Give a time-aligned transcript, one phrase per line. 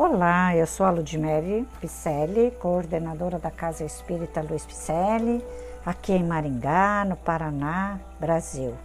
[0.00, 5.44] Olá, eu sou a Ludmere Picelli, coordenadora da Casa Espírita Luiz Picelli,
[5.84, 8.76] aqui em Maringá, no Paraná, Brasil.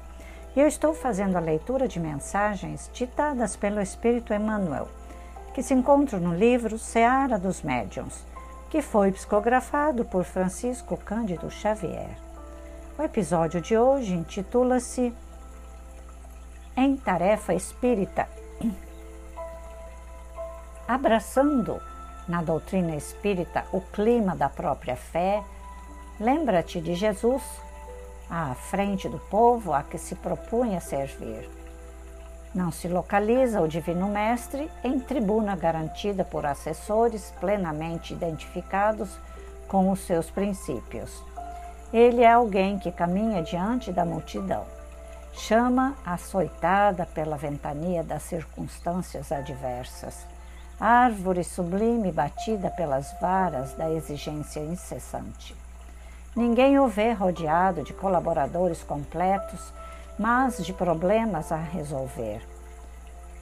[0.56, 4.88] E eu estou fazendo a leitura de mensagens ditadas pelo Espírito Emmanuel,
[5.54, 8.26] que se encontram no livro Seara dos Médiuns,
[8.72, 12.18] que foi psicografado por Francisco Cândido Xavier.
[12.98, 15.14] O episódio de hoje intitula-se
[16.76, 18.28] Em Tarefa Espírita
[20.94, 21.82] abraçando
[22.28, 25.44] na doutrina espírita o clima da própria fé,
[26.20, 27.42] lembra-te de Jesus
[28.30, 31.50] à frente do povo a que se propunha servir.
[32.54, 39.10] Não se localiza o Divino Mestre em tribuna garantida por assessores plenamente identificados
[39.68, 41.24] com os seus princípios.
[41.92, 44.64] Ele é alguém que caminha diante da multidão,
[45.34, 50.33] chama açoitada pela ventania das circunstâncias adversas
[50.80, 55.56] árvore sublime batida pelas varas da exigência incessante.
[56.36, 59.72] Ninguém o vê rodeado de colaboradores completos,
[60.18, 62.42] mas de problemas a resolver.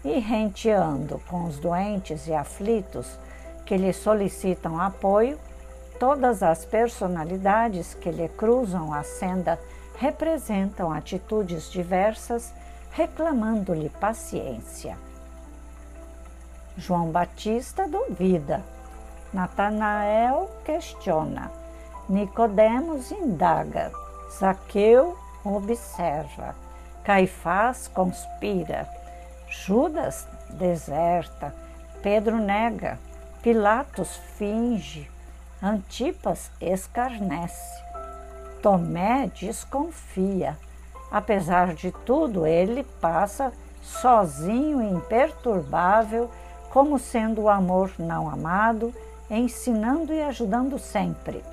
[0.03, 3.17] E renteando com os doentes e aflitos
[3.65, 5.39] que lhe solicitam apoio,
[5.99, 9.57] todas as personalidades que lhe cruzam a senda
[9.97, 12.51] representam atitudes diversas,
[12.91, 14.97] reclamando-lhe paciência.
[16.81, 18.65] João Batista duvida.
[19.31, 21.51] Natanael questiona.
[22.09, 23.91] Nicodemos indaga.
[24.39, 25.15] Zaqueu
[25.45, 26.55] observa.
[27.03, 28.89] Caifás conspira.
[29.47, 31.53] Judas deserta.
[32.01, 32.97] Pedro nega.
[33.43, 35.07] Pilatos finge.
[35.61, 37.83] Antipas escarnece.
[38.59, 40.57] Tomé desconfia.
[41.11, 46.29] Apesar de tudo, ele passa sozinho, imperturbável,
[46.71, 48.93] como sendo o amor não amado,
[49.29, 51.43] ensinando e ajudando sempre.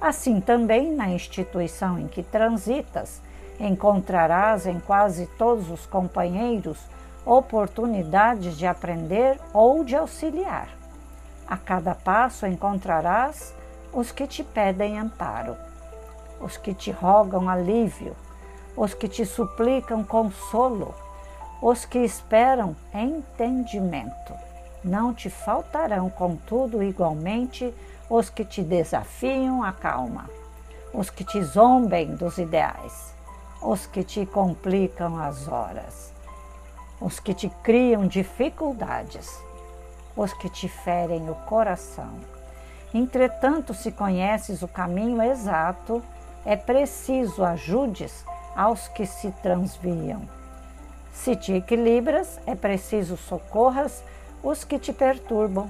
[0.00, 3.22] Assim também na instituição em que transitas,
[3.60, 6.78] encontrarás em quase todos os companheiros
[7.24, 10.68] oportunidades de aprender ou de auxiliar.
[11.46, 13.54] A cada passo encontrarás
[13.92, 15.56] os que te pedem amparo,
[16.40, 18.16] os que te rogam alívio,
[18.76, 20.94] os que te suplicam consolo
[21.60, 24.34] os que esperam entendimento.
[24.84, 27.74] Não te faltarão, contudo, igualmente
[28.08, 30.30] os que te desafiam a calma,
[30.94, 33.12] os que te zombem dos ideais,
[33.60, 36.12] os que te complicam as horas,
[37.00, 39.42] os que te criam dificuldades,
[40.16, 42.14] os que te ferem o coração.
[42.94, 46.02] Entretanto, se conheces o caminho exato,
[46.46, 48.24] é preciso ajudes
[48.56, 50.37] aos que se transviam
[51.18, 54.04] se te equilibras, é preciso socorras
[54.42, 55.68] os que te perturbam.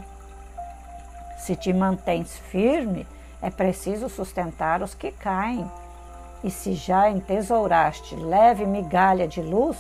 [1.39, 3.07] Se te mantens firme,
[3.41, 5.69] é preciso sustentar os que caem.
[6.45, 9.79] E se já entesouraste leve migalha de luz,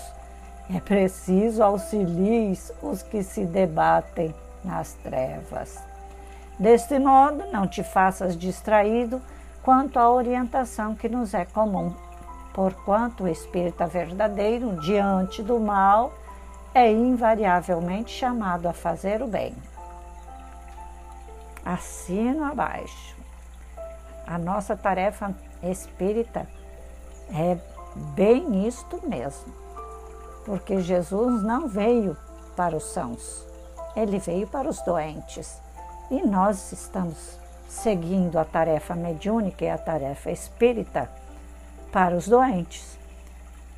[0.75, 4.34] é preciso auxilies os que se debatem
[4.65, 5.78] nas trevas.
[6.59, 9.21] Deste modo, não te faças distraído
[9.62, 12.08] quanto à orientação que nos é comum
[12.53, 16.12] porquanto o espírita verdadeiro, diante do mal,
[16.75, 19.54] é invariavelmente chamado a fazer o bem.
[21.64, 23.16] Assino abaixo.
[24.26, 26.47] A nossa tarefa espírita
[27.31, 27.59] é
[28.14, 29.53] bem isto mesmo,
[30.44, 32.16] porque Jesus não veio
[32.56, 33.47] para os sãos,
[33.97, 35.60] ele veio para os doentes.
[36.10, 37.38] E nós estamos
[37.69, 41.10] seguindo a tarefa mediúnica e a tarefa espírita
[41.93, 42.99] para os doentes.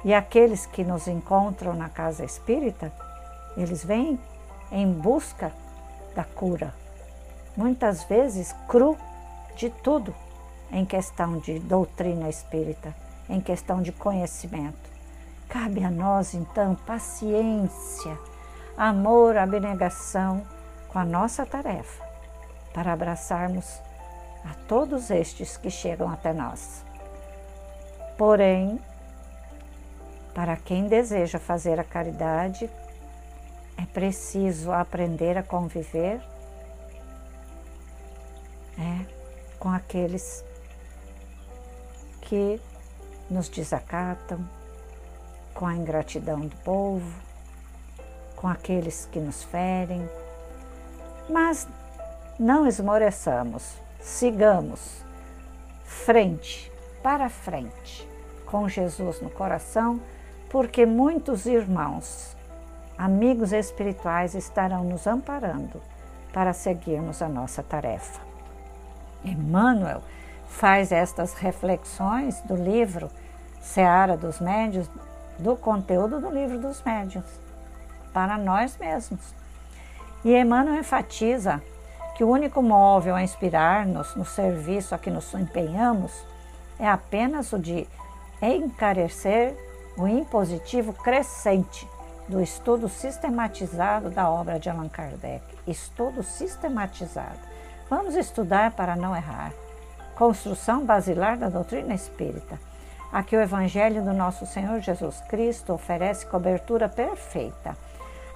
[0.05, 2.93] E aqueles que nos encontram na casa espírita,
[3.57, 4.19] eles vêm
[4.73, 5.53] em busca
[6.15, 6.75] da cura.
[7.57, 8.97] Muitas vezes cru
[9.57, 10.15] de tudo
[10.73, 12.95] em questão de doutrina espírita,
[13.29, 14.91] em questão de conhecimento.
[15.49, 18.17] Cabe a nós, então, paciência,
[18.77, 20.47] amor, abnegação
[20.89, 22.05] com a nossa tarefa,
[22.73, 23.81] para abraçarmos
[24.45, 26.85] a todos estes que chegam até nós.
[28.21, 28.79] Porém,
[30.35, 32.69] para quem deseja fazer a caridade,
[33.79, 36.21] é preciso aprender a conviver
[38.79, 39.07] é,
[39.59, 40.45] com aqueles
[42.21, 42.61] que
[43.31, 44.47] nos desacatam,
[45.55, 47.23] com a ingratidão do povo,
[48.37, 50.07] com aqueles que nos ferem.
[51.27, 51.67] Mas
[52.39, 55.03] não esmoreçamos, sigamos
[55.87, 56.71] frente,
[57.03, 58.10] para frente
[58.51, 60.01] com Jesus no coração,
[60.49, 62.37] porque muitos irmãos
[62.99, 65.81] amigos espirituais estarão nos amparando
[66.33, 68.21] para seguirmos a nossa tarefa.
[69.25, 70.03] Emmanuel
[70.47, 73.09] faz estas reflexões do livro
[73.61, 74.91] Seara dos Médios,
[75.39, 77.25] do conteúdo do livro dos médios,
[78.13, 79.35] para nós mesmos.
[80.25, 81.63] E Emmanuel enfatiza
[82.15, 86.13] que o único móvel a inspirar-nos no serviço a que nos empenhamos
[86.79, 87.89] é apenas o de
[88.43, 89.55] encarecer
[89.97, 91.87] o impositivo crescente
[92.29, 95.43] do estudo sistematizado da obra de Allan Kardec.
[95.67, 97.39] Estudo sistematizado.
[97.89, 99.53] Vamos estudar para não errar.
[100.15, 102.59] Construção basilar da doutrina espírita,
[103.13, 107.77] a que o Evangelho do nosso Senhor Jesus Cristo oferece cobertura perfeita,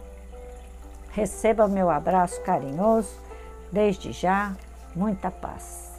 [1.12, 3.14] Receba o meu abraço carinhoso,
[3.70, 4.52] desde já,
[4.94, 5.91] muita paz.